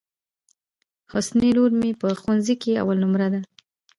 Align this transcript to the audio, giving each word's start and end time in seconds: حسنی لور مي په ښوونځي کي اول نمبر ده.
حسنی 1.11 1.49
لور 1.57 1.71
مي 1.79 1.91
په 2.01 2.07
ښوونځي 2.21 2.55
کي 2.61 2.71
اول 2.81 2.97
نمبر 3.03 3.21
ده. 3.33 3.41